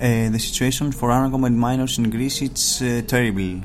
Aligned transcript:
Uh, 0.00 0.30
the 0.30 0.38
situation 0.38 0.92
for 0.92 1.10
unaccompanied 1.10 1.58
minors 1.58 1.98
in 1.98 2.08
Greece 2.08 2.42
is 2.42 2.80
uh, 2.80 3.02
terrible. 3.02 3.62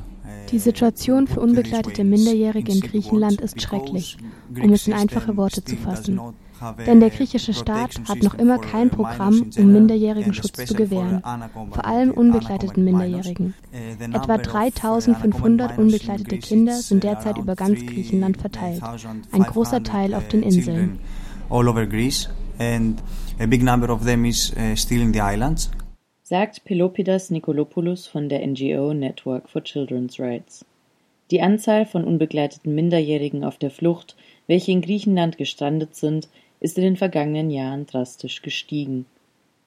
Die 0.50 0.58
Situation 0.58 1.28
für 1.28 1.40
unbegleitete 1.40 2.02
Minderjährige 2.02 2.72
in 2.72 2.80
Griechenland 2.80 3.40
ist 3.40 3.62
schrecklich, 3.62 4.16
um 4.60 4.72
es 4.72 4.86
in 4.88 4.94
einfache 4.94 5.36
Worte 5.36 5.64
zu 5.64 5.76
fassen. 5.76 6.20
Denn 6.86 6.98
der 6.98 7.10
griechische 7.10 7.54
Staat 7.54 8.00
hat 8.08 8.22
noch 8.22 8.34
immer 8.34 8.58
kein 8.58 8.90
Programm, 8.90 9.50
um 9.56 9.72
Minderjährigen 9.72 10.34
Schutz 10.34 10.64
zu 10.66 10.74
gewähren, 10.74 11.22
vor 11.70 11.84
allem 11.84 12.10
unbegleiteten 12.10 12.84
Minderjährigen. 12.84 13.54
Etwa 14.12 14.36
3500 14.36 15.78
unbegleitete 15.78 16.38
Kinder 16.38 16.74
sind 16.74 17.04
derzeit 17.04 17.38
über 17.38 17.54
ganz 17.54 17.80
Griechenland 17.86 18.38
verteilt, 18.38 18.82
ein 19.30 19.42
großer 19.42 19.84
Teil 19.84 20.14
auf 20.14 20.26
den 20.28 20.42
Inseln. 20.42 20.98
All 21.48 21.68
over 21.68 21.86
Greece 21.86 22.28
and 22.58 23.02
a 23.38 23.46
big 23.46 23.62
number 23.62 23.90
of 23.90 24.04
them 24.04 24.24
is 24.24 24.52
uh, 24.56 24.74
still 24.74 25.02
in 25.02 25.12
the 25.12 25.20
islands 25.20 25.70
sagt 26.34 26.64
Pelopidas 26.64 27.30
Nikolopoulos 27.30 28.08
von 28.08 28.28
der 28.28 28.44
NGO 28.44 28.92
Network 28.92 29.48
for 29.48 29.62
Children's 29.62 30.18
Rights. 30.18 30.64
Die 31.30 31.40
Anzahl 31.40 31.86
von 31.86 32.02
unbegleiteten 32.02 32.74
Minderjährigen 32.74 33.44
auf 33.44 33.56
der 33.56 33.70
Flucht, 33.70 34.16
welche 34.48 34.72
in 34.72 34.80
Griechenland 34.80 35.38
gestrandet 35.38 35.94
sind, 35.94 36.28
ist 36.58 36.76
in 36.76 36.82
den 36.82 36.96
vergangenen 36.96 37.52
Jahren 37.52 37.86
drastisch 37.86 38.42
gestiegen. 38.42 39.06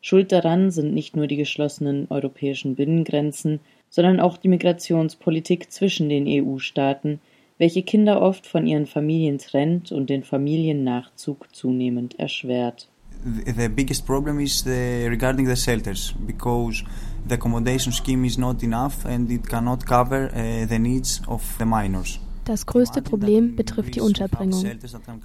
Schuld 0.02 0.34
daran 0.34 0.70
sind 0.70 0.94
nicht 0.94 1.16
nur 1.16 1.28
die 1.28 1.38
geschlossenen 1.38 2.08
europäischen 2.10 2.76
Binnengrenzen, 2.76 3.62
sondern 3.90 4.20
auch 4.20 4.36
die 4.36 4.50
Migrationspolitik 4.50 5.72
zwischen 5.72 6.10
den 6.10 6.28
EU-Staaten, 6.28 7.22
welche 7.58 7.84
Kinder 7.84 8.22
oft 8.22 8.46
von 8.46 8.68
ihren 8.68 8.88
Familien 8.88 9.38
trennt 9.38 9.94
und 9.94 10.10
den 10.10 10.26
Familiennachzug 10.26 11.48
zunehmend 11.56 12.20
erschwert 12.20 12.90
the 13.24 13.70
biggest 13.70 14.06
problem 14.06 14.40
is 14.40 14.64
the, 14.64 15.08
regarding 15.10 15.48
the 15.48 15.56
shelters 15.56 16.14
because 16.26 16.84
the 17.26 17.36
accommodation 17.36 17.92
scheme 17.92 18.26
is 18.26 18.38
not 18.38 18.64
enough 18.64 19.06
and 19.06 19.30
it 19.32 19.48
cannot 19.48 19.86
cover 19.86 20.30
uh, 20.34 20.66
the 20.66 20.80
needs 20.80 21.22
of 21.28 21.42
the 21.58 21.66
minors. 21.66 22.20
Das 22.48 22.66
größte 22.66 23.02
Problem 23.02 23.58
betrifft 23.58 23.96
die 23.96 24.00
Unterbringung, 24.00 24.64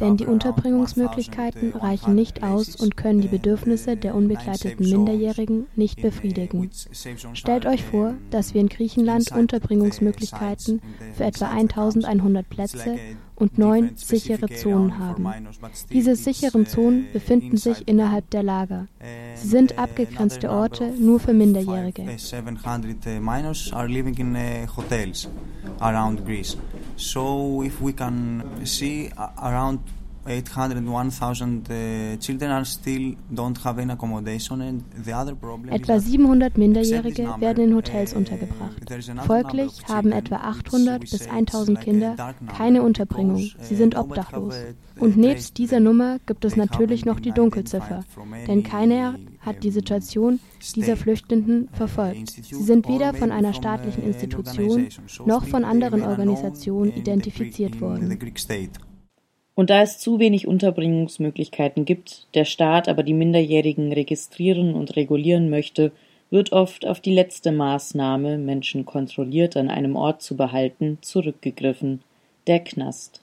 denn 0.01 0.17
die 0.17 0.27
Unterbringungsmöglichkeiten 0.27 1.73
reichen 1.73 2.17
nicht 2.17 2.43
aus 2.43 2.75
und 2.75 2.97
können 2.97 3.21
die 3.21 3.29
Bedürfnisse 3.29 3.97
der 3.97 4.17
unbegleiteten 4.17 4.85
Minderjährigen 4.85 5.69
nicht 5.77 6.03
befriedigen. 6.03 6.69
Stellt 7.35 7.65
euch 7.65 7.85
vor, 7.85 8.15
dass 8.33 8.55
wir 8.55 8.61
in 8.61 8.69
Griechenland 8.69 9.31
Unterbringungsmöglichkeiten 9.31 10.83
für 11.15 11.23
etwa 11.23 11.49
1100 11.49 12.49
Plätze 12.49 12.99
und 13.37 13.59
neun 13.59 13.93
sichere 13.97 14.49
Zonen 14.49 14.99
haben. 14.99 15.27
Diese 15.91 16.17
sicheren 16.17 16.67
Zonen 16.67 17.07
befinden 17.13 17.57
sich 17.57 17.89
innerhalb 17.89 18.31
der 18.31 18.43
Lager. 18.43 18.89
Sie 19.35 19.49
sind 19.49 19.79
abgegrenzte 19.79 20.51
Orte 20.51 20.93
nur 20.99 21.21
für 21.21 21.33
Minderjährige. 21.33 22.07
So 26.97 27.63
if 27.65 27.81
we 27.81 27.93
can 27.93 28.45
see 28.65 29.11
around 29.17 29.81
801,000 30.25 31.69
uh, 31.69 32.17
Etwa 35.71 35.99
700 35.99 36.59
Minderjährige 36.59 37.29
werden 37.41 37.65
in 37.65 37.75
Hotels 37.75 38.15
uh, 38.15 38.19
untergebracht. 38.19 38.77
Folglich 39.27 39.83
haben 39.89 40.13
etwa 40.13 40.37
800 40.37 41.01
bis 41.01 41.29
1000 41.29 41.81
Kinder 41.81 42.35
keine 42.57 42.83
Unterbringung. 42.83 43.51
Sie 43.61 43.75
sind 43.75 43.97
uh, 43.97 44.01
obdachlos. 44.01 44.55
Und 44.99 45.17
nebst 45.17 45.59
dieser 45.59 45.81
Nummer 45.81 46.19
gibt 46.27 46.45
es 46.45 46.55
natürlich 46.55 47.05
noch 47.05 47.19
die 47.19 47.33
Dunkelziffer, 47.33 48.05
denn 48.47 48.63
keiner 48.63 49.17
hat 49.41 49.65
die 49.65 49.71
Situation 49.71 50.39
dieser 50.77 50.97
Flüchtenden 50.97 51.69
verfolgt. 51.73 52.31
Sie 52.31 52.63
sind 52.63 52.87
weder 52.89 53.13
von 53.13 53.33
einer 53.33 53.55
staatlichen 53.55 54.05
Institution 54.05 54.89
noch 55.27 55.47
von 55.47 55.65
anderen 55.65 56.03
Organisationen 56.03 56.93
identifiziert 56.93 57.81
worden. 57.81 58.17
Und 59.55 59.71
da 59.71 59.83
es 59.83 59.99
zu 59.99 60.19
wenig 60.19 60.47
Unterbringungsmöglichkeiten 60.47 61.85
gibt, 61.85 62.27
der 62.35 62.45
Staat 62.45 62.89
aber 62.89 63.03
die 63.03 63.13
Minderjährigen 63.13 63.93
registrieren 63.93 64.75
und 64.75 64.97
regulieren 64.97 65.51
möchte, 65.51 65.93
wird 66.31 66.53
oft 66.53 66.87
auf 66.87 67.01
die 67.01 67.15
letzte 67.15 67.53
Maßnahme, 67.53 68.39
Menschen 68.39 68.87
kontrolliert 68.87 69.57
an 69.57 69.69
einem 69.69 69.97
Ort 69.97 70.23
zu 70.23 70.37
behalten, 70.37 70.97
zurückgegriffen, 71.03 72.01
der 72.47 72.61
Knast. 72.61 73.21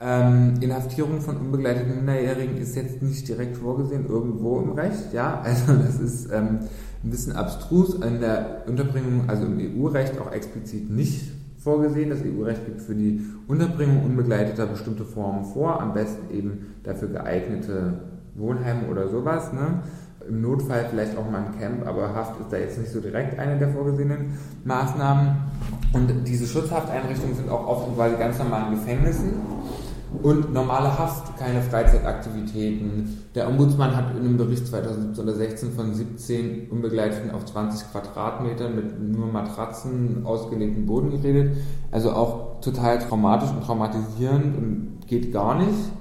Ähm, 0.00 0.54
Inhaftierung 0.60 1.20
von 1.20 1.36
unbegleiteten 1.36 1.94
Minderjährigen 1.94 2.58
ist 2.58 2.74
jetzt 2.74 3.00
nicht 3.00 3.28
direkt 3.28 3.56
vorgesehen 3.56 4.06
irgendwo 4.08 4.60
im 4.60 4.72
Recht, 4.72 5.12
ja, 5.12 5.40
also 5.42 5.74
das 5.74 6.00
ist 6.00 6.32
ähm, 6.32 6.58
ein 7.04 7.10
bisschen 7.10 7.34
abstrus 7.34 7.94
in 7.94 8.20
der 8.20 8.64
Unterbringung, 8.66 9.28
also 9.28 9.46
im 9.46 9.58
EU-Recht 9.58 10.18
auch 10.18 10.32
explizit 10.32 10.90
nicht 10.90 11.33
vorgesehen. 11.64 12.10
Das 12.10 12.20
EU-Recht 12.20 12.64
gibt 12.66 12.82
für 12.82 12.94
die 12.94 13.22
Unterbringung 13.48 14.04
unbegleiteter 14.04 14.66
bestimmte 14.66 15.04
Formen 15.04 15.44
vor, 15.44 15.80
am 15.80 15.94
besten 15.94 16.32
eben 16.32 16.76
dafür 16.84 17.08
geeignete 17.08 17.94
Wohnheime 18.34 18.88
oder 18.88 19.08
sowas. 19.08 19.52
Ne? 19.52 19.82
Im 20.28 20.40
Notfall 20.42 20.86
vielleicht 20.90 21.16
auch 21.16 21.28
mal 21.28 21.44
ein 21.46 21.58
Camp, 21.58 21.86
aber 21.86 22.14
Haft 22.14 22.40
ist 22.40 22.52
da 22.52 22.56
jetzt 22.56 22.78
nicht 22.78 22.90
so 22.90 23.00
direkt 23.00 23.38
eine 23.38 23.58
der 23.58 23.70
vorgesehenen 23.70 24.38
Maßnahmen. 24.64 25.36
Und 25.92 26.26
diese 26.26 26.46
Schutzhafteinrichtungen 26.46 27.34
sind 27.34 27.50
auch 27.50 27.66
oft 27.66 27.88
in 27.88 27.94
quasi 27.94 28.16
ganz 28.16 28.38
normalen 28.38 28.74
Gefängnissen 28.74 29.32
und 30.22 30.52
normale 30.52 30.98
Haft, 30.98 31.36
keine 31.38 31.60
Freizeitaktivitäten. 31.62 33.24
Der 33.34 33.48
Ombudsmann 33.48 33.96
hat 33.96 34.12
in 34.12 34.18
einem 34.18 34.36
Bericht 34.36 34.66
2017 34.66 35.24
oder 35.24 35.34
16 35.34 35.72
von 35.72 35.94
17 35.94 36.70
Unbegleiteten 36.70 37.30
auf 37.30 37.44
20 37.44 37.90
Quadratmetern 37.90 38.74
mit 38.74 39.00
nur 39.00 39.26
Matratzen, 39.26 40.24
ausgelegten 40.24 40.86
Boden 40.86 41.10
geredet. 41.10 41.56
Also 41.90 42.12
auch 42.12 42.60
total 42.60 42.98
traumatisch 42.98 43.50
und 43.50 43.64
traumatisierend 43.64 44.56
und 44.56 44.98
geht 45.06 45.32
gar 45.32 45.58
nicht. 45.58 45.92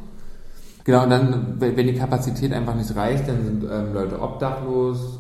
Genau, 0.84 1.04
und 1.04 1.10
dann, 1.10 1.56
wenn 1.60 1.88
die 1.88 1.94
Kapazität 1.94 2.52
einfach 2.52 2.76
nicht 2.76 2.96
reicht, 2.96 3.28
dann 3.28 3.44
sind 3.46 3.64
ähm, 3.64 3.94
Leute 3.94 4.22
obdachlos, 4.22 5.20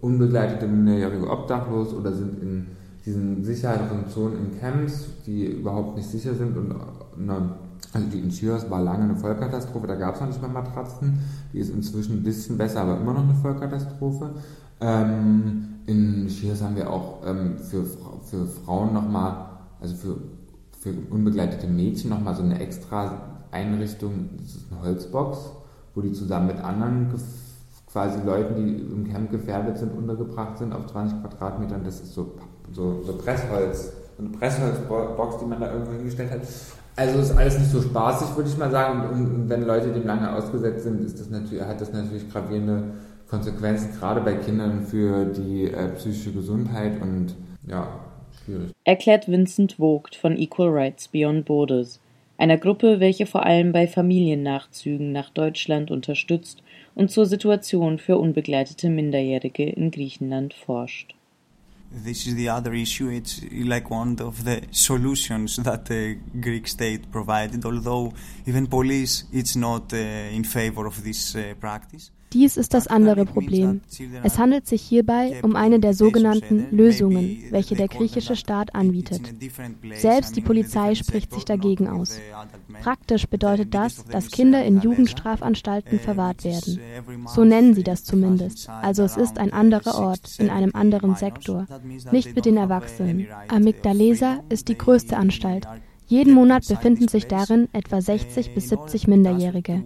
unbegleitete 0.00 0.66
Minderjährige 0.66 1.30
obdachlos 1.30 1.94
oder 1.94 2.12
sind 2.12 2.42
in 2.42 2.66
diesen 3.04 3.44
sicheren 3.44 4.08
Zonen 4.08 4.36
in 4.38 4.60
Camps, 4.60 5.06
die 5.26 5.46
überhaupt 5.46 5.96
nicht 5.96 6.08
sicher 6.08 6.34
sind 6.34 6.56
und 6.56 6.74
eine 7.16 7.54
also 7.96 8.08
die 8.10 8.20
in 8.20 8.30
Chios 8.30 8.68
war 8.70 8.82
lange 8.82 9.04
eine 9.04 9.16
Vollkatastrophe, 9.16 9.86
da 9.86 9.94
gab 9.94 10.14
es 10.14 10.20
noch 10.20 10.28
nicht 10.28 10.42
mal 10.42 10.48
Matratzen. 10.48 11.18
Die 11.52 11.58
ist 11.58 11.70
inzwischen 11.70 12.18
ein 12.18 12.22
bisschen 12.22 12.58
besser, 12.58 12.82
aber 12.82 13.00
immer 13.00 13.14
noch 13.14 13.22
eine 13.22 13.34
Vollkatastrophe. 13.34 14.30
Ähm, 14.82 15.68
in 15.86 16.28
Chios 16.28 16.60
haben 16.62 16.76
wir 16.76 16.90
auch 16.90 17.26
ähm, 17.26 17.56
für, 17.58 17.84
für 17.84 18.46
Frauen 18.46 18.92
nochmal, 18.92 19.46
also 19.80 19.94
für, 19.94 20.16
für 20.78 20.92
unbegleitete 21.10 21.66
Mädchen 21.66 22.10
nochmal 22.10 22.34
so 22.34 22.42
eine 22.42 22.60
extra 22.60 23.12
Einrichtung, 23.50 24.28
das 24.42 24.56
ist 24.56 24.70
eine 24.70 24.82
Holzbox, 24.82 25.38
wo 25.94 26.02
die 26.02 26.12
zusammen 26.12 26.48
mit 26.48 26.58
anderen 26.62 27.08
quasi 27.90 28.18
Leuten, 28.26 28.56
die 28.56 28.74
im 28.74 29.10
Camp 29.10 29.30
gefährdet 29.30 29.78
sind, 29.78 29.96
untergebracht 29.96 30.58
sind 30.58 30.74
auf 30.74 30.86
20 30.86 31.22
Quadratmetern. 31.22 31.82
Das 31.82 32.00
ist 32.00 32.12
so, 32.12 32.34
so, 32.72 33.02
so 33.06 33.14
Pressholz, 33.14 33.92
so 34.18 34.22
eine 34.22 34.36
Pressholzbox, 34.36 35.38
die 35.38 35.46
man 35.46 35.60
da 35.60 35.72
irgendwo 35.72 35.92
hingestellt 35.92 36.30
hat. 36.30 36.42
Also 36.96 37.18
ist 37.18 37.36
alles 37.36 37.58
nicht 37.58 37.70
so 37.70 37.82
spaßig, 37.82 38.34
würde 38.36 38.48
ich 38.48 38.56
mal 38.56 38.70
sagen. 38.70 39.10
Und, 39.10 39.48
wenn 39.50 39.66
Leute 39.66 39.92
dem 39.92 40.06
lange 40.06 40.32
ausgesetzt 40.32 40.84
sind, 40.84 41.04
ist 41.04 41.20
das 41.20 41.28
natürlich, 41.28 41.62
hat 41.62 41.80
das 41.80 41.92
natürlich 41.92 42.30
gravierende 42.30 42.84
Konsequenzen, 43.28 43.90
gerade 43.98 44.20
bei 44.20 44.34
Kindern 44.34 44.86
für 44.86 45.26
die 45.26 45.64
äh, 45.64 45.88
psychische 45.96 46.32
Gesundheit 46.32 47.00
und 47.02 47.34
ja, 47.66 47.88
schwierig. 48.44 48.72
Erklärt 48.84 49.28
Vincent 49.28 49.74
Vogt 49.74 50.14
von 50.14 50.38
Equal 50.38 50.68
Rights 50.70 51.08
Beyond 51.08 51.44
Borders, 51.44 52.00
einer 52.38 52.56
Gruppe, 52.56 53.00
welche 53.00 53.26
vor 53.26 53.44
allem 53.44 53.72
bei 53.72 53.88
Familiennachzügen 53.88 55.12
nach 55.12 55.30
Deutschland 55.30 55.90
unterstützt 55.90 56.62
und 56.94 57.10
zur 57.10 57.26
Situation 57.26 57.98
für 57.98 58.16
unbegleitete 58.16 58.88
Minderjährige 58.88 59.68
in 59.68 59.90
Griechenland 59.90 60.54
forscht. 60.54 61.15
This 61.96 62.26
is 62.26 62.34
the 62.34 62.48
other 62.48 62.74
issue. 62.74 63.08
It's 63.08 63.42
like 63.52 63.90
one 63.90 64.18
of 64.20 64.44
the 64.44 64.62
solutions 64.70 65.56
that 65.56 65.86
the 65.86 66.18
Greek 66.40 66.68
state 66.68 67.10
provided, 67.10 67.64
although 67.64 68.12
even 68.46 68.66
police 68.66 69.24
it's 69.32 69.56
not 69.56 69.92
uh, 69.92 69.96
in 69.96 70.44
favor 70.44 70.86
of 70.86 71.02
this 71.02 71.34
uh, 71.34 71.54
practice. 71.58 72.10
Dies 72.36 72.58
ist 72.58 72.74
das 72.74 72.86
andere 72.86 73.24
Problem. 73.24 73.80
Es 74.22 74.38
handelt 74.38 74.66
sich 74.66 74.82
hierbei 74.82 75.40
um 75.42 75.56
eine 75.56 75.80
der 75.80 75.94
sogenannten 75.94 76.66
Lösungen, 76.70 77.44
welche 77.50 77.76
der 77.76 77.88
griechische 77.88 78.36
Staat 78.36 78.74
anbietet. 78.74 79.22
Selbst 79.94 80.36
die 80.36 80.42
Polizei 80.42 80.94
spricht 80.94 81.32
sich 81.32 81.46
dagegen 81.46 81.88
aus. 81.88 82.18
Praktisch 82.82 83.26
bedeutet 83.26 83.72
das, 83.72 84.04
dass 84.04 84.30
Kinder 84.30 84.62
in 84.66 84.82
Jugendstrafanstalten 84.82 85.98
verwahrt 85.98 86.44
werden. 86.44 86.78
So 87.34 87.42
nennen 87.42 87.72
sie 87.72 87.84
das 87.84 88.04
zumindest. 88.04 88.68
Also 88.68 89.04
es 89.04 89.16
ist 89.16 89.38
ein 89.38 89.54
anderer 89.54 89.98
Ort, 89.98 90.38
in 90.38 90.50
einem 90.50 90.72
anderen 90.74 91.16
Sektor, 91.16 91.66
nicht 92.12 92.36
mit 92.36 92.44
den 92.44 92.58
Erwachsenen. 92.58 93.28
Amygdalesa 93.48 94.40
ist 94.50 94.68
die 94.68 94.76
größte 94.76 95.16
Anstalt. 95.16 95.66
Jeden 96.06 96.34
Monat 96.34 96.68
befinden 96.68 97.08
sich 97.08 97.28
darin 97.28 97.68
etwa 97.72 98.02
60 98.02 98.54
bis 98.54 98.68
70 98.68 99.08
Minderjährige. 99.08 99.84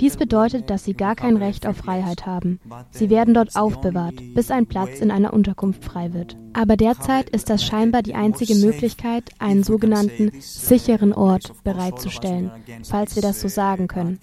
Dies 0.00 0.16
bedeutet, 0.16 0.70
dass 0.70 0.84
sie 0.84 0.94
gar 0.94 1.14
kein 1.14 1.36
Recht 1.36 1.66
auf 1.66 1.76
Freiheit 1.76 2.26
haben. 2.26 2.60
Sie 2.90 3.10
werden 3.10 3.34
dort 3.34 3.56
aufbewahrt, 3.56 4.14
bis 4.34 4.50
ein 4.50 4.66
Platz 4.66 5.00
in 5.00 5.10
einer 5.10 5.32
Unterkunft 5.32 5.84
frei 5.84 6.12
wird. 6.12 6.36
Aber 6.52 6.76
derzeit 6.76 7.30
ist 7.30 7.50
das 7.50 7.64
scheinbar 7.64 8.02
die 8.02 8.14
einzige 8.14 8.54
Möglichkeit, 8.56 9.30
einen 9.38 9.62
sogenannten 9.62 10.32
sicheren 10.40 11.12
Ort 11.12 11.52
bereitzustellen, 11.64 12.50
falls 12.82 13.14
wir 13.14 13.22
das 13.22 13.40
so 13.40 13.48
sagen 13.48 13.88
können. 13.88 14.18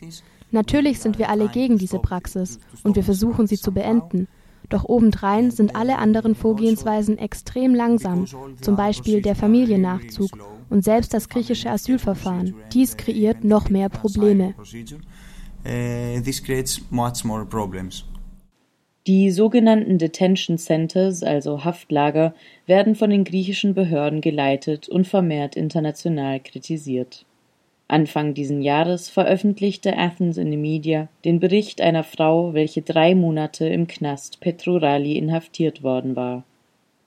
Natürlich 0.52 1.00
sind 1.00 1.20
wir 1.20 1.30
alle 1.30 1.50
gegen 1.50 1.78
diese 1.78 2.00
Praxis 2.00 2.60
und 2.84 2.96
wir 2.96 3.04
versuchen 3.04 3.48
sie 3.48 3.58
zu 3.58 3.72
beenden. 3.72 4.28
Doch 4.70 4.84
obendrein 4.84 5.52
sind 5.52 5.76
alle 5.76 5.98
anderen 5.98 6.36
Vorgehensweisen 6.36 7.18
extrem 7.18 7.74
langsam, 7.74 8.26
zum 8.62 8.76
Beispiel 8.76 9.22
der 9.22 9.36
Familiennachzug 9.36 10.30
und 10.70 10.84
selbst 10.84 11.14
das 11.14 11.30
griechische 11.30 11.70
Asylverfahren. 11.70 12.56
Dies 12.74 12.98
kreiert 12.98 13.44
noch 13.44 13.70
mehr 13.70 13.90
Probleme. 13.90 14.56
Uh, 15.68 16.22
Die 19.06 19.32
sogenannten 19.32 19.98
Detention 19.98 20.58
Centers, 20.58 21.24
also 21.24 21.66
Haftlager, 21.66 22.34
werden 22.68 22.96
von 22.96 23.10
den 23.10 23.26
griechischen 23.26 23.74
Behörden 23.74 24.22
geleitet 24.22 24.88
und 24.88 25.08
vermehrt 25.08 25.58
international 25.58 26.40
kritisiert. 26.40 27.26
Anfang 27.90 28.34
diesen 28.34 28.62
Jahres 28.62 29.10
veröffentlichte 29.10 29.98
Athens 29.98 30.38
in 30.38 30.52
the 30.52 30.58
Media 30.58 31.10
den 31.26 31.42
Bericht 31.42 31.82
einer 31.82 32.06
Frau, 32.06 32.54
welche 32.54 32.82
drei 32.82 33.14
Monate 33.14 33.68
im 33.68 33.88
Knast 33.88 34.40
Petrorali 34.40 35.18
inhaftiert 35.18 35.84
worden 35.84 36.16
war. 36.16 36.46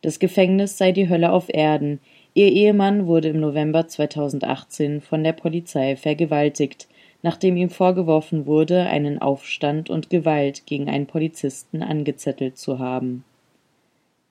Das 0.02 0.18
Gefängnis 0.18 0.76
sei 0.76 0.92
die 0.92 1.08
Hölle 1.08 1.32
auf 1.32 1.48
Erden. 1.48 2.00
Ihr 2.34 2.48
Ehemann 2.48 3.06
wurde 3.06 3.28
im 3.28 3.40
November 3.40 3.88
2018 3.88 5.00
von 5.00 5.24
der 5.24 5.32
Polizei 5.32 5.96
vergewaltigt, 5.96 6.88
nachdem 7.22 7.56
ihm 7.56 7.70
vorgeworfen 7.70 8.46
wurde, 8.46 8.86
einen 8.86 9.20
Aufstand 9.20 9.90
und 9.90 10.10
Gewalt 10.10 10.66
gegen 10.66 10.88
einen 10.88 11.06
Polizisten 11.06 11.82
angezettelt 11.82 12.56
zu 12.56 12.78
haben. 12.78 13.24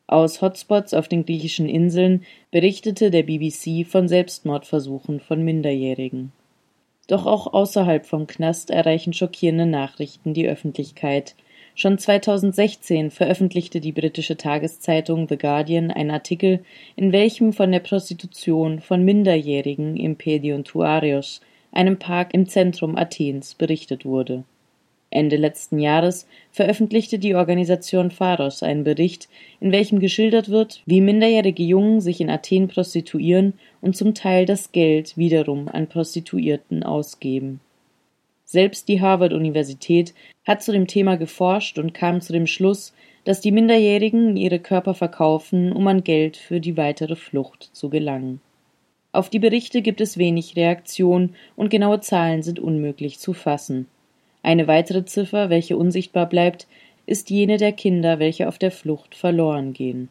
Aus 0.08 0.42
Hotspots 0.42 0.96
auf 0.96 1.08
den 1.08 1.24
griechischen 1.24 1.70
Inseln 1.70 2.24
berichtete 2.50 3.12
der 3.12 3.24
BBC 3.24 3.86
von 3.86 4.08
Selbstmordversuchen 4.08 5.20
von 5.20 5.44
Minderjährigen. 5.44 6.32
Doch 7.08 7.28
auch 7.28 7.54
außerhalb 7.54 8.06
vom 8.06 8.26
Knast 8.26 8.72
erreichen 8.72 9.14
schockierende 9.14 9.68
Nachrichten 9.68 10.34
die 10.34 10.48
Öffentlichkeit. 10.48 11.36
Schon 11.76 11.98
2016 11.98 13.12
veröffentlichte 13.12 13.80
die 13.82 13.92
britische 13.92 14.36
Tageszeitung 14.36 15.28
The 15.30 15.38
Guardian 15.38 15.92
einen 15.92 16.12
Artikel, 16.12 16.64
in 16.96 17.12
welchem 17.12 17.54
von 17.54 17.72
der 17.72 17.80
Prostitution 17.80 18.80
von 18.80 19.06
Minderjährigen 19.06 19.96
im 19.96 20.16
Pediontuarios, 20.16 21.42
einem 21.72 22.00
Park 22.00 22.34
im 22.34 22.48
Zentrum 22.48 22.96
Athens, 22.96 23.56
berichtet 23.56 24.06
wurde 24.06 24.44
Ende 25.12 25.38
letzten 25.38 25.80
Jahres 25.80 26.28
veröffentlichte 26.52 27.18
die 27.18 27.34
Organisation 27.34 28.12
Pharos 28.12 28.62
einen 28.62 28.84
Bericht, 28.84 29.28
in 29.60 29.72
welchem 29.72 30.00
geschildert 30.00 30.50
wird, 30.50 30.84
wie 30.86 31.02
minderjährige 31.02 31.64
Jungen 31.64 32.00
sich 32.00 32.22
in 32.22 32.30
Athen 32.30 32.68
prostituieren 32.68 33.54
und 33.82 33.96
zum 33.96 34.14
Teil 34.14 34.46
das 34.46 34.72
Geld 34.72 35.18
wiederum 35.18 35.68
an 35.68 35.88
Prostituierten 35.88 36.84
ausgeben. 36.84 37.60
Selbst 38.46 38.88
die 38.88 39.02
Harvard-Universität 39.02 40.14
hat 40.46 40.64
zu 40.64 40.72
dem 40.72 40.88
Thema 40.88 41.18
geforscht 41.18 41.78
und 41.80 41.94
kam 41.94 42.22
zu 42.22 42.34
dem 42.34 42.48
Schluss, 42.48 42.94
dass 43.24 43.42
die 43.42 43.52
Minderjährigen 43.52 44.38
ihre 44.38 44.60
Körper 44.60 44.94
verkaufen, 44.94 45.72
um 45.72 45.88
an 45.88 46.04
Geld 46.04 46.38
für 46.38 46.60
die 46.60 46.78
weitere 46.78 47.16
Flucht 47.16 47.70
zu 47.74 47.90
gelangen. 47.90 48.42
Auf 49.12 49.30
die 49.30 49.40
Berichte 49.40 49.82
gibt 49.82 50.02
es 50.02 50.18
wenig 50.18 50.56
Reaktion 50.56 51.36
und 51.56 51.70
genaue 51.70 52.00
Zahlen 52.00 52.44
sind 52.44 52.60
unmöglich 52.60 53.20
zu 53.20 53.34
fassen. 53.34 53.88
Eine 54.44 54.68
weitere 54.68 55.04
Ziffer, 55.06 55.50
welche 55.50 55.78
unsichtbar 55.78 56.28
bleibt, 56.28 56.68
ist 57.08 57.32
jene 57.32 57.58
der 57.58 57.72
Kinder, 57.72 58.20
welche 58.20 58.48
auf 58.48 58.60
der 58.60 58.72
Flucht 58.72 59.16
verloren 59.16 59.74
gehen. 59.74 60.10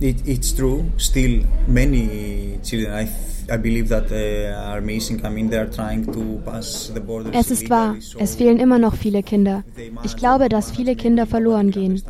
it's 0.00 0.54
true. 0.54 0.84
Still, 0.96 1.44
many 1.68 2.58
children, 2.62 2.92
I, 2.92 3.08
I 3.52 3.56
believe 3.56 3.88
that 3.88 4.10
uh, 4.10 4.70
are 4.70 4.80
missing. 4.80 5.24
I 5.24 5.28
mean, 5.28 5.48
they 5.50 5.58
are 5.58 5.70
trying 5.70 6.04
to 6.06 6.40
pass 6.44 6.90
the 6.92 7.00
border. 7.00 7.30
Es 7.32 7.50
ist 7.50 7.70
wahr. 7.70 7.96
Es 8.18 8.36
fehlen 8.36 8.58
immer 8.58 8.78
noch 8.78 8.96
viele 8.96 9.22
Kinder. 9.22 9.62
Ich 10.02 10.16
glaube, 10.16 10.48
dass 10.48 10.72
viele 10.72 10.96
Kinder 10.96 11.26
verloren 11.26 11.70
gehen. 11.70 12.02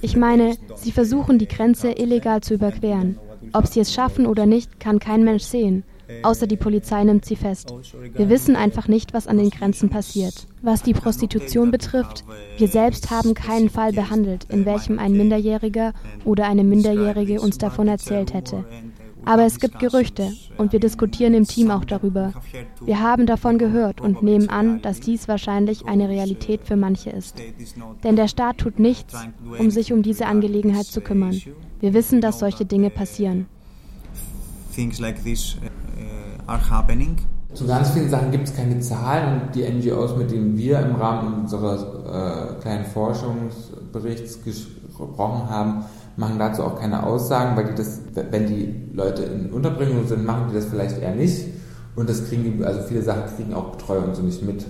Ich 0.00 0.16
meine, 0.16 0.56
sie 0.76 0.92
versuchen 0.92 1.38
die 1.38 1.48
Grenze 1.48 1.92
illegal 1.92 2.40
zu 2.40 2.54
überqueren. 2.54 3.18
Ob 3.54 3.66
sie 3.66 3.80
es 3.80 3.94
schaffen 3.94 4.26
oder 4.26 4.44
nicht, 4.44 4.78
kann 4.78 4.98
kein 4.98 5.24
Mensch 5.24 5.44
sehen 5.44 5.84
außer 6.22 6.46
die 6.46 6.56
Polizei 6.56 7.04
nimmt 7.04 7.24
sie 7.24 7.36
fest. 7.36 7.72
Wir 8.14 8.28
wissen 8.28 8.56
einfach 8.56 8.88
nicht, 8.88 9.14
was 9.14 9.26
an 9.26 9.38
den 9.38 9.50
Grenzen 9.50 9.88
passiert. 9.88 10.46
Was 10.62 10.82
die 10.82 10.94
Prostitution 10.94 11.70
betrifft, 11.70 12.24
wir 12.58 12.68
selbst 12.68 13.10
haben 13.10 13.34
keinen 13.34 13.70
Fall 13.70 13.92
behandelt, 13.92 14.44
in 14.50 14.64
welchem 14.64 14.98
ein 14.98 15.12
Minderjähriger 15.12 15.92
oder 16.24 16.46
eine 16.46 16.64
Minderjährige 16.64 17.40
uns 17.40 17.58
davon 17.58 17.88
erzählt 17.88 18.34
hätte. 18.34 18.64
Aber 19.26 19.46
es 19.46 19.58
gibt 19.58 19.78
Gerüchte 19.78 20.32
und 20.58 20.72
wir 20.72 20.80
diskutieren 20.80 21.32
im 21.32 21.46
Team 21.46 21.70
auch 21.70 21.86
darüber. 21.86 22.34
Wir 22.84 23.00
haben 23.00 23.24
davon 23.24 23.56
gehört 23.56 24.02
und 24.02 24.22
nehmen 24.22 24.50
an, 24.50 24.82
dass 24.82 25.00
dies 25.00 25.28
wahrscheinlich 25.28 25.86
eine 25.86 26.10
Realität 26.10 26.64
für 26.64 26.76
manche 26.76 27.08
ist. 27.08 27.36
Denn 28.02 28.16
der 28.16 28.28
Staat 28.28 28.58
tut 28.58 28.78
nichts, 28.78 29.14
um 29.58 29.70
sich 29.70 29.94
um 29.94 30.02
diese 30.02 30.26
Angelegenheit 30.26 30.84
zu 30.84 31.00
kümmern. 31.00 31.40
Wir 31.80 31.94
wissen, 31.94 32.20
dass 32.20 32.38
solche 32.38 32.64
Dinge 32.64 32.90
passieren. 32.90 33.46
Things 34.74 34.98
like 34.98 35.22
this 35.22 35.56
are 36.46 36.70
happening. 36.70 37.16
Zu 37.54 37.66
ganz 37.68 37.90
vielen 37.90 38.10
Sachen 38.10 38.32
gibt 38.32 38.48
es 38.48 38.56
keine 38.56 38.80
Zahlen 38.80 39.42
und 39.42 39.54
die 39.54 39.62
NGOs, 39.62 40.16
mit 40.16 40.30
denen 40.30 40.56
wir 40.56 40.80
im 40.80 40.96
Rahmen 40.96 41.42
unseres 41.42 41.82
äh, 41.82 42.60
kleinen 42.60 42.84
Forschungsberichts 42.84 44.42
gesprochen 44.42 45.48
haben, 45.48 45.84
machen 46.16 46.38
dazu 46.38 46.64
auch 46.64 46.80
keine 46.80 47.04
Aussagen, 47.04 47.56
weil 47.56 47.66
die 47.66 47.74
das, 47.74 48.00
wenn 48.12 48.46
die 48.48 48.74
Leute 48.92 49.22
in 49.22 49.52
Unterbringung 49.52 50.06
sind, 50.06 50.24
machen 50.24 50.46
die 50.50 50.54
das 50.54 50.66
vielleicht 50.66 50.98
eher 51.00 51.14
nicht. 51.14 51.46
Und 51.94 52.08
das 52.08 52.28
kriegen 52.28 52.42
die, 52.42 52.64
also 52.64 52.82
viele 52.82 53.02
Sachen 53.02 53.26
kriegen 53.36 53.54
auch 53.54 53.70
Betreuer 53.70 54.02
und 54.02 54.16
so 54.16 54.22
nicht 54.22 54.42
mit, 54.42 54.66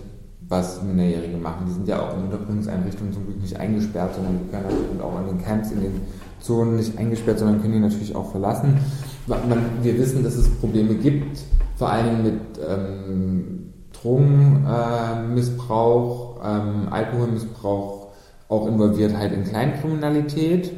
was 0.46 0.82
Minderjährige 0.82 1.38
machen. 1.38 1.64
Die 1.66 1.72
sind 1.72 1.88
ja 1.88 2.02
auch 2.02 2.14
in 2.14 2.24
Unterbringungseinrichtungen 2.24 3.14
zum 3.14 3.24
Glück 3.24 3.40
nicht 3.40 3.56
eingesperrt, 3.56 4.14
sondern 4.14 4.40
die 4.40 4.50
können 4.50 4.66
und 4.92 5.00
auch 5.00 5.18
in 5.20 5.38
den 5.38 5.42
Camps, 5.42 5.70
in 5.70 5.80
den 5.80 6.02
Zonen 6.44 6.76
nicht 6.76 6.98
eingesperrt, 6.98 7.38
sondern 7.38 7.60
können 7.60 7.72
die 7.72 7.80
natürlich 7.80 8.14
auch 8.14 8.30
verlassen. 8.30 8.78
Man, 9.26 9.40
wir 9.82 9.98
wissen, 9.98 10.22
dass 10.22 10.36
es 10.36 10.48
Probleme 10.48 10.94
gibt 10.94 11.38
vor 11.76 11.90
allem 11.90 12.22
mit 12.22 12.40
ähm, 12.66 13.72
Drogenmissbrauch, 13.92 16.42
äh, 16.44 16.56
ähm, 16.56 16.88
Alkoholmissbrauch 16.90 18.08
auch 18.48 18.66
involviert 18.68 19.16
halt 19.16 19.32
in 19.32 19.44
Kleinkriminalität. 19.44 20.72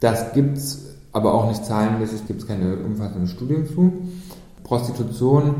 Das 0.00 0.32
gibt 0.32 0.58
es 0.58 0.96
aber 1.12 1.32
auch 1.34 1.46
nicht 1.48 1.64
zahlenmäßig, 1.64 2.26
gibt 2.26 2.42
es 2.42 2.48
keine 2.48 2.76
umfassenden 2.76 3.28
Studien 3.28 3.66
zu. 3.66 3.92
Prostitution 4.62 5.54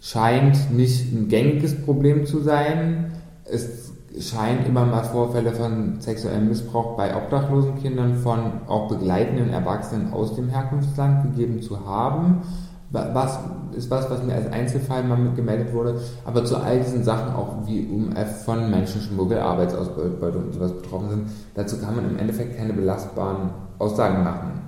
scheint 0.00 0.72
nicht 0.72 1.12
ein 1.12 1.28
gängiges 1.28 1.82
Problem 1.82 2.24
zu 2.26 2.40
sein. 2.40 3.12
Es 3.44 3.92
scheint 4.20 4.66
immer 4.66 4.84
mal 4.84 5.04
Vorfälle 5.04 5.52
von 5.52 6.00
sexuellem 6.00 6.48
Missbrauch 6.48 6.96
bei 6.96 7.16
obdachlosen 7.16 7.76
Kindern 7.76 8.16
von 8.16 8.38
auch 8.66 8.88
begleitenden 8.88 9.50
Erwachsenen 9.50 10.12
aus 10.12 10.34
dem 10.34 10.48
Herkunftsland 10.48 11.22
gegeben 11.22 11.62
zu 11.62 11.86
haben 11.86 12.42
was 12.90 13.38
ist 13.76 13.90
was, 13.90 14.10
was 14.10 14.22
mir 14.22 14.34
als 14.34 14.50
Einzelfall 14.50 15.04
mal 15.04 15.18
mitgemeldet 15.18 15.72
wurde, 15.72 16.00
aber 16.24 16.44
zu 16.44 16.56
all 16.56 16.80
diesen 16.80 17.04
Sachen 17.04 17.34
auch 17.34 17.66
wie 17.66 17.86
UMF 17.86 18.44
von 18.44 18.70
Menschenschmuggel, 18.70 19.38
Arbeitsausbeutung 19.38 20.44
und 20.44 20.54
sowas 20.54 20.72
betroffen 20.72 21.10
sind, 21.10 21.26
dazu 21.54 21.78
kann 21.78 21.96
man 21.96 22.10
im 22.10 22.18
Endeffekt 22.18 22.56
keine 22.56 22.72
belastbaren 22.72 23.50
Aussagen 23.78 24.24
machen. 24.24 24.62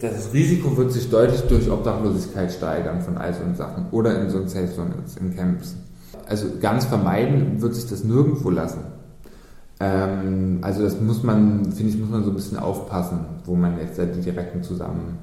Das 0.00 0.32
Risiko 0.32 0.76
wird 0.76 0.92
sich 0.92 1.08
deutlich 1.08 1.40
durch 1.42 1.70
Obdachlosigkeit 1.70 2.52
steigern 2.52 3.00
von 3.00 3.16
all 3.16 3.32
so 3.32 3.40
Sachen 3.56 3.86
oder 3.92 4.20
in 4.20 4.28
so 4.28 4.46
Safe 4.46 4.70
Zones, 4.72 5.16
in 5.18 5.34
Camps. 5.34 5.76
Also 6.28 6.46
ganz 6.60 6.84
vermeiden 6.84 7.60
wird 7.60 7.74
sich 7.74 7.88
das 7.88 8.04
nirgendwo 8.04 8.50
lassen. 8.50 8.80
Ähm, 9.80 10.58
also 10.62 10.82
das 10.82 11.00
muss 11.00 11.22
man, 11.22 11.72
finde 11.72 11.92
ich, 11.92 11.98
muss 11.98 12.10
man 12.10 12.24
so 12.24 12.30
ein 12.30 12.36
bisschen 12.36 12.58
aufpassen, 12.58 13.20
wo 13.44 13.54
man 13.54 13.78
jetzt 13.78 13.98
die 13.98 14.20
direkten 14.20 14.62
Zusammenhänge 14.62 15.18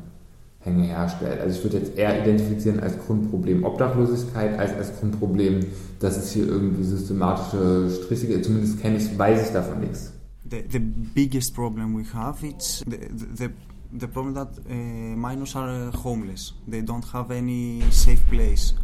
Hänge 0.64 0.84
herstellt. 0.84 1.42
Also 1.42 1.58
ich 1.58 1.64
würde 1.64 1.78
jetzt 1.80 1.98
eher 1.98 2.22
identifizieren 2.22 2.80
als 2.80 2.98
Grundproblem 3.00 3.64
Obdachlosigkeit 3.64 4.60
als 4.60 4.74
als 4.74 5.00
Grundproblem, 5.00 5.62
dass 6.00 6.18
es 6.18 6.32
hier 6.32 6.48
irgendwie 6.48 6.84
systematische 6.84 7.90
Striche 7.90 8.28
gibt. 8.28 8.46
Zumindest 8.46 8.80
kenne 8.80 8.98
ich, 8.98 9.18
weiß 9.18 9.48
ich 9.48 9.54
davon 9.54 9.80
nichts. 9.80 10.14
The, 10.50 10.64
the 10.70 10.80
biggest 10.80 11.56
problem 11.56 11.96
we 11.96 12.04
have 12.14 12.46
is 12.46 12.84
the, 12.86 12.98
the, 13.36 13.50
the 14.00 14.08
problem 14.08 14.36
that 14.36 14.50
uh, 14.70 14.74
minors 15.16 15.56
are 15.56 15.92
homeless. 16.04 16.54
They 16.68 16.82
don't 16.82 17.12
have 17.12 17.32
any 17.32 17.82
safe 17.90 18.22
place. 18.30 18.76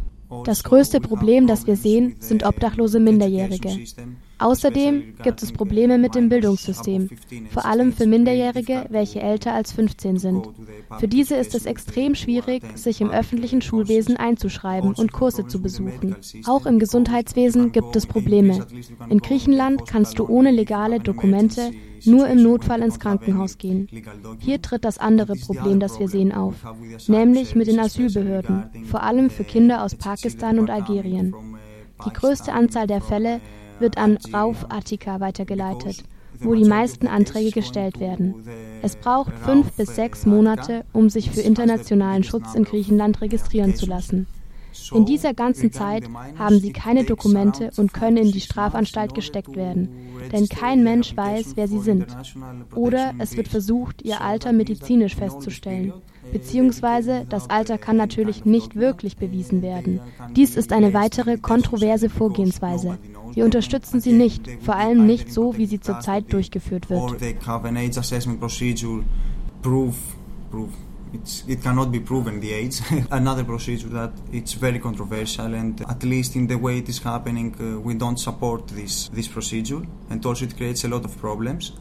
Das 0.44 0.62
größte 0.62 1.00
Problem, 1.00 1.46
das 1.46 1.66
wir 1.66 1.76
sehen, 1.76 2.16
sind 2.20 2.44
obdachlose 2.44 3.00
Minderjährige. 3.00 3.70
Außerdem 4.38 5.14
gibt 5.22 5.42
es 5.42 5.52
Probleme 5.52 5.98
mit 5.98 6.14
dem 6.14 6.28
Bildungssystem, 6.28 7.08
vor 7.50 7.64
allem 7.64 7.92
für 7.92 8.06
Minderjährige, 8.06 8.86
welche 8.88 9.20
älter 9.20 9.52
als 9.54 9.72
15 9.72 10.18
sind. 10.18 10.48
Für 10.98 11.08
diese 11.08 11.36
ist 11.36 11.54
es 11.54 11.66
extrem 11.66 12.14
schwierig, 12.14 12.62
sich 12.76 13.00
im 13.00 13.10
öffentlichen 13.10 13.62
Schulwesen 13.62 14.16
einzuschreiben 14.16 14.94
und 14.94 15.12
Kurse 15.12 15.46
zu 15.46 15.60
besuchen. 15.60 16.16
Auch 16.46 16.66
im 16.66 16.78
Gesundheitswesen 16.78 17.72
gibt 17.72 17.96
es 17.96 18.06
Probleme. 18.06 18.66
In 19.08 19.18
Griechenland 19.18 19.86
kannst 19.86 20.18
du 20.18 20.26
ohne 20.26 20.50
legale 20.50 21.00
Dokumente 21.00 21.72
nur 22.04 22.28
im 22.28 22.42
Notfall 22.42 22.82
ins 22.82 23.00
Krankenhaus 23.00 23.58
gehen. 23.58 23.88
Hier 24.38 24.62
tritt 24.62 24.84
das 24.84 24.98
andere 24.98 25.34
Problem, 25.34 25.80
das 25.80 25.98
wir 25.98 26.08
sehen, 26.08 26.32
auf, 26.32 26.54
nämlich 27.08 27.54
mit 27.54 27.66
den 27.66 27.80
Asylbehörden, 27.80 28.70
vor 28.84 29.02
allem 29.02 29.30
für 29.30 29.44
Kinder 29.44 29.82
aus 29.82 29.96
Pakistan 29.96 30.58
und 30.58 30.70
Algerien. 30.70 31.34
Die 32.06 32.12
größte 32.12 32.52
Anzahl 32.52 32.86
der 32.86 33.00
Fälle 33.00 33.40
wird 33.80 33.98
an 33.98 34.18
Rauf 34.32 34.66
Attika 34.70 35.20
weitergeleitet, 35.20 36.04
wo 36.40 36.54
die 36.54 36.64
meisten 36.64 37.06
Anträge 37.06 37.50
gestellt 37.50 38.00
werden. 38.00 38.44
Es 38.82 38.96
braucht 38.96 39.32
fünf 39.38 39.72
bis 39.72 39.94
sechs 39.94 40.26
Monate, 40.26 40.84
um 40.92 41.10
sich 41.10 41.30
für 41.30 41.40
internationalen 41.40 42.24
Schutz 42.24 42.54
in 42.54 42.64
Griechenland 42.64 43.20
registrieren 43.20 43.74
zu 43.74 43.86
lassen. 43.86 44.26
In 44.92 45.04
dieser 45.04 45.34
ganzen 45.34 45.72
Zeit 45.72 46.04
haben 46.38 46.58
sie 46.58 46.72
keine 46.72 47.04
Dokumente 47.04 47.70
und 47.76 47.92
können 47.92 48.16
in 48.18 48.32
die 48.32 48.40
Strafanstalt 48.40 49.14
gesteckt 49.14 49.56
werden, 49.56 49.88
denn 50.32 50.48
kein 50.48 50.82
Mensch 50.82 51.16
weiß, 51.16 51.52
wer 51.56 51.68
sie 51.68 51.80
sind. 51.80 52.06
Oder 52.74 53.14
es 53.18 53.36
wird 53.36 53.48
versucht, 53.48 54.02
ihr 54.02 54.20
Alter 54.20 54.52
medizinisch 54.52 55.16
festzustellen, 55.16 55.92
beziehungsweise 56.32 57.26
das 57.28 57.50
Alter 57.50 57.78
kann 57.78 57.96
natürlich 57.96 58.44
nicht 58.44 58.76
wirklich 58.76 59.16
bewiesen 59.16 59.62
werden. 59.62 60.00
Dies 60.36 60.56
ist 60.56 60.72
eine 60.72 60.94
weitere 60.94 61.38
kontroverse 61.38 62.08
Vorgehensweise. 62.08 62.98
Wir 63.34 63.44
unterstützen 63.44 64.00
sie 64.00 64.12
nicht, 64.12 64.48
vor 64.62 64.76
allem 64.76 65.06
nicht 65.06 65.32
so, 65.32 65.56
wie 65.56 65.66
sie 65.66 65.80
zurzeit 65.80 66.32
durchgeführt 66.32 66.90
wird. 66.90 67.20
It 71.46 71.62
cannot 71.62 71.90
be 71.90 72.00
proven 72.00 72.40
the 72.40 72.52
age. 72.52 72.80
Another 73.10 73.44
procedure 73.44 73.88
that 73.88 74.12
it's 74.32 74.52
very 74.54 74.78
controversial 74.78 75.54
and 75.54 75.80
at 75.88 76.02
least 76.02 76.36
in 76.36 76.46
the 76.46 76.56
way 76.56 76.78
it 76.78 76.88
is 76.88 76.98
happening, 76.98 77.54
uh, 77.60 77.80
we 77.80 77.94
don't 77.94 78.18
support 78.18 78.68
this, 78.68 79.08
this 79.08 79.28
procedure 79.28 79.82
and 80.10 80.24
also 80.24 80.44
it 80.44 80.56
creates 80.56 80.84
a 80.84 80.88
lot 80.88 81.04
of 81.04 81.16
problems. 81.18 81.72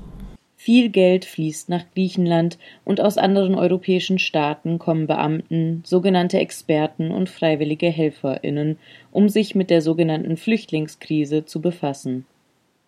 Viel 0.59 0.89
Geld 0.89 1.23
fließt 1.23 1.69
nach 1.69 1.85
Griechenland 1.93 2.57
und 2.83 2.99
aus 2.99 3.17
anderen 3.17 3.53
europäischen 3.55 4.17
Staaten 4.17 4.79
kommen 4.79 5.05
Beamten, 5.05 5.83
sogenannte 5.85 6.39
Experten 6.39 7.11
und 7.11 7.29
freiwillige 7.29 7.89
Helferinnen, 7.89 8.77
um 9.11 9.29
sich 9.29 9.53
mit 9.55 9.69
der 9.69 9.81
sogenannten 9.81 10.35
Flüchtlingskrise 10.35 11.45
zu 11.45 11.61
befassen. 11.61 12.25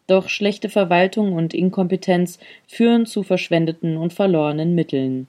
Doch 0.07 0.29
schlechte 0.29 0.69
Verwaltung 0.69 1.33
und 1.33 1.53
Inkompetenz 1.53 2.39
führen 2.67 3.05
zu 3.05 3.21
verschwendeten 3.21 3.95
und 3.95 4.13
verlorenen 4.13 4.73
Mitteln. 4.73 5.27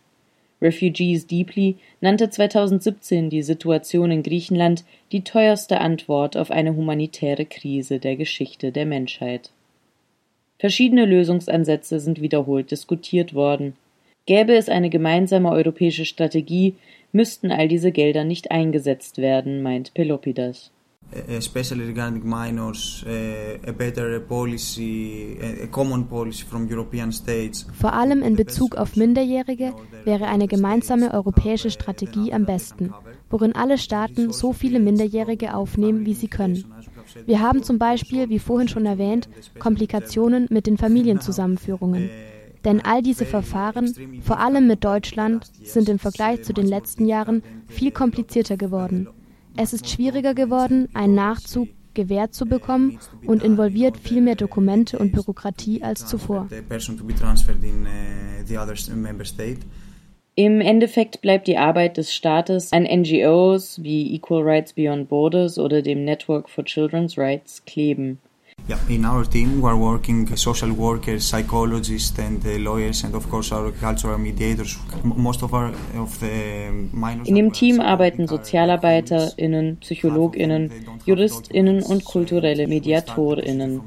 Refugees 0.63 1.27
Deeply 1.27 1.77
nannte 2.01 2.29
2017 2.29 3.31
die 3.31 3.43
Situation 3.43 4.11
in 4.11 4.23
Griechenland 4.23 4.85
die 5.13 5.23
teuerste 5.25 5.81
Antwort 5.81 6.37
auf 6.37 6.51
eine 6.51 6.77
humanitäre 6.77 7.47
Krise 7.47 7.99
der 7.99 8.17
Geschichte 8.17 8.73
der 8.73 8.87
Menschheit. 8.87 9.51
Verschiedene 10.59 11.07
Lösungsansätze 11.07 12.01
sind 12.01 12.21
wiederholt 12.21 12.71
diskutiert 12.71 13.33
worden. 13.35 13.75
Gäbe 14.27 14.55
es 14.55 14.69
eine 14.69 14.91
gemeinsame 14.91 15.51
europäische 15.51 16.05
Strategie, 16.05 16.75
müssten 17.13 17.51
all 17.51 17.69
diese 17.69 17.93
Gelder 17.93 18.25
nicht 18.25 18.51
eingesetzt 18.51 19.19
werden, 19.19 19.63
meint 19.63 19.95
Pelopidas 19.95 20.71
especially 21.29 21.85
regarding 21.85 22.25
minors, 22.25 23.05
a 23.07 23.73
better 23.73 24.21
policy, 24.21 25.37
a 25.63 25.67
common 25.67 26.07
policy 26.07 26.45
from 26.45 26.69
European 26.69 27.13
states. 27.13 27.67
Vor 27.73 27.93
allem 27.93 28.23
in 28.23 28.37
Bezug 28.37 28.77
auf 28.77 28.97
Minderjährige 28.97 29.73
wäre 30.05 30.27
eine 30.27 30.47
gemeinsame 30.47 31.13
europäische 31.13 31.71
Strategie 31.71 32.33
am 32.33 32.47
besten, 32.47 32.95
worin 33.29 33.55
alle 33.55 33.79
Staaten 33.79 34.33
so 34.33 34.53
viele 34.53 34.79
Minderjährige 34.81 35.55
aufnehmen, 35.55 36.07
wie 36.07 36.15
sie 36.15 36.29
können. 36.29 36.65
Wir 37.27 37.41
haben 37.41 37.63
zum 37.63 37.79
Beispiel, 37.79 38.29
wie 38.29 38.39
vorhin 38.39 38.69
schon 38.69 38.87
erwähnt, 38.87 39.29
Komplikationen 39.59 40.47
mit 40.51 40.67
den 40.67 40.79
Familienzusammenführungen. 40.79 42.09
Denn 42.65 42.85
all 42.85 43.03
diese 43.03 43.25
Verfahren, 43.25 43.95
vor 44.23 44.39
allem 44.39 44.67
mit 44.67 44.85
Deutschland, 44.85 45.51
sind 45.65 45.89
im 45.89 45.99
Vergleich 45.99 46.43
zu 46.43 46.53
den 46.53 46.67
letzten 46.67 47.07
Jahren 47.07 47.43
viel 47.67 47.91
komplizierter 47.91 48.57
geworden. 48.57 49.09
Es 49.63 49.75
ist 49.75 49.91
schwieriger 49.91 50.33
geworden, 50.33 50.89
einen 50.95 51.15
Nachzug 51.15 51.69
gewährt 51.93 52.33
zu 52.33 52.47
bekommen 52.47 52.99
und 53.27 53.45
involviert 53.45 53.99
viel 53.99 54.23
mehr 54.23 54.35
Dokumente 54.35 54.99
und 54.99 55.13
Bürokratie 55.13 55.83
als 55.83 56.07
zuvor. 56.07 56.49
Im 60.35 60.61
Endeffekt 60.63 61.21
bleibt 61.21 61.47
die 61.47 61.59
Arbeit 61.59 61.97
des 61.99 62.15
Staates 62.15 62.73
an 62.73 62.85
NGOs 62.85 63.83
wie 63.83 64.15
Equal 64.15 64.43
Rights 64.45 64.73
Beyond 64.73 65.11
Borders 65.11 65.59
oder 65.59 65.83
dem 65.83 66.07
Network 66.07 66.49
for 66.49 66.65
Children's 66.65 67.19
Rights 67.19 67.63
kleben. 67.67 68.19
Yeah, 68.69 68.79
in 68.89 69.05
our 69.05 69.25
team 69.25 69.61
we 69.61 69.69
are 69.69 69.77
working 69.77 70.37
social 70.37 70.73
workers, 70.73 71.25
psychologists 71.25 72.19
and 72.19 72.45
uh, 72.47 72.51
lawyers 72.59 73.05
and 73.05 73.15
of 73.15 73.29
course 73.29 73.53
our 73.53 73.73
cultural 73.73 74.19
mediators. 74.19 74.79
Most 75.03 75.43
of 75.43 75.53
our 75.53 75.73
of 75.97 76.19
the 76.21 76.71
minors 76.93 77.29
In 77.29 77.35
dem 77.35 77.53
Team 77.53 77.81
arbeiten 77.81 78.29
SozialarbeiterInnen, 78.29 79.79
PsychologInnen, 79.81 80.71
JuristInnen 81.05 81.83
und 81.83 82.05
kulturelle 82.05 82.69
MediatorInnen. 82.69 83.81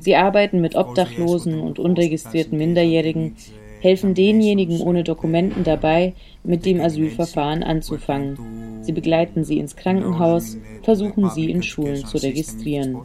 Sie 0.00 0.16
arbeiten 0.16 0.60
mit 0.60 0.74
Obdachlosen 0.74 1.60
und 1.60 1.78
unregistrierten 1.78 2.58
Minderjährigen, 2.58 3.36
helfen 3.80 4.14
denjenigen 4.14 4.80
ohne 4.80 5.04
Dokumenten 5.04 5.62
dabei, 5.64 6.14
mit 6.42 6.64
dem 6.64 6.80
Asylverfahren 6.80 7.62
anzufangen. 7.62 8.82
Sie 8.82 8.92
begleiten 8.92 9.44
sie 9.44 9.58
ins 9.58 9.76
Krankenhaus, 9.76 10.56
versuchen 10.82 11.30
sie 11.30 11.50
in 11.50 11.62
Schulen 11.62 12.04
zu 12.04 12.18
registrieren. 12.18 13.02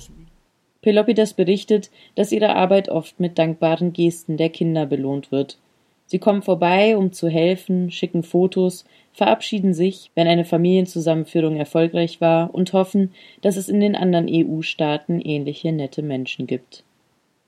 Pelopidas 0.88 1.34
berichtet, 1.34 1.92
dass 2.16 2.32
ihre 2.32 2.56
Arbeit 2.56 2.88
oft 2.88 3.20
mit 3.20 3.38
dankbaren 3.38 3.92
Gesten 3.92 4.38
der 4.38 4.48
Kinder 4.48 4.86
belohnt 4.86 5.34
wird. 5.34 5.58
Sie 6.06 6.18
kommen 6.18 6.42
vorbei, 6.42 6.96
um 6.96 7.12
zu 7.12 7.28
helfen, 7.28 7.92
schicken 7.92 8.24
Fotos, 8.24 8.86
verabschieden 9.12 9.74
sich, 9.74 10.12
wenn 10.16 10.30
eine 10.30 10.46
Familienzusammenführung 10.46 11.58
erfolgreich 11.58 12.22
war, 12.22 12.56
und 12.56 12.72
hoffen, 12.72 13.12
dass 13.42 13.58
es 13.58 13.68
in 13.68 13.82
den 13.82 13.98
anderen 13.98 14.30
EU-Staaten 14.30 15.20
ähnliche 15.20 15.74
nette 15.74 16.04
Menschen 16.04 16.48
gibt. 16.48 16.86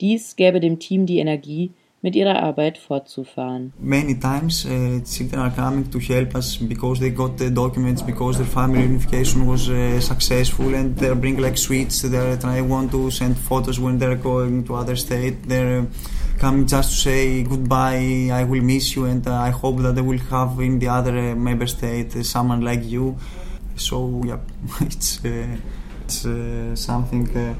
Dies 0.01 0.35
gäbe 0.35 0.59
dem 0.59 0.79
Team 0.79 1.05
die 1.05 1.19
Energie, 1.19 1.71
mit 2.01 2.15
ihrer 2.15 2.41
Arbeit 2.41 2.77
fortzufahren. 2.77 3.73
Many 3.79 4.19
times 4.19 4.65
uh, 4.65 5.01
children 5.03 5.41
are 5.41 5.51
coming 5.51 5.91
to 5.91 5.99
help 5.99 6.35
us 6.35 6.57
because 6.57 6.99
they 6.99 7.09
got 7.09 7.37
the 7.37 7.49
documents, 7.49 8.01
because 8.01 8.37
their 8.37 8.47
family 8.47 8.83
unification 8.83 9.45
was 9.47 9.69
uh, 9.69 9.99
successful 9.99 10.73
and 10.73 10.97
they 10.97 11.13
bring 11.13 11.37
like 11.37 11.57
sweets, 11.57 12.01
they 12.01 12.37
try 12.37 12.61
want 12.61 12.91
to 12.91 13.11
send 13.11 13.37
photos 13.37 13.79
when 13.79 13.97
they're 13.97 14.15
going 14.15 14.63
to 14.63 14.75
other 14.75 14.95
state, 14.95 15.47
they're 15.47 15.81
uh, 15.81 15.85
coming 16.39 16.65
just 16.65 16.91
to 16.91 16.97
say 16.97 17.43
goodbye, 17.43 18.29
I 18.31 18.45
will 18.45 18.63
miss 18.63 18.95
you 18.95 19.05
and 19.05 19.27
uh, 19.27 19.33
I 19.33 19.49
hope 19.49 19.81
that 19.81 19.95
they 19.95 20.01
will 20.01 20.23
have 20.29 20.59
in 20.61 20.79
the 20.79 20.87
other 20.87 21.17
uh, 21.17 21.35
member 21.35 21.67
state 21.67 22.15
uh, 22.15 22.23
someone 22.23 22.61
like 22.61 22.85
you. 22.85 23.17
So 23.75 24.21
yeah, 24.25 24.39
it's, 24.81 25.19
it's 25.23 26.79
something 26.79 27.37
uh, 27.37 27.55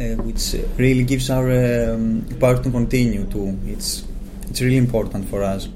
which 0.00 0.56
really 0.76 1.04
gives 1.04 1.30
our 1.30 1.50
um, 1.92 2.24
part 2.38 2.62
to 2.62 2.70
continue 2.70 3.24
to. 3.26 3.58
It's 3.66 4.04
it's 4.48 4.60
really 4.60 4.78
important 4.78 5.28
for 5.28 5.42
us. 5.42 5.68